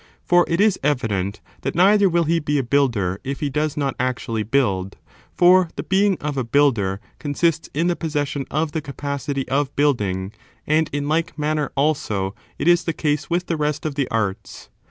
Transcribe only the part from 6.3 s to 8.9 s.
a builder consists in the possession of the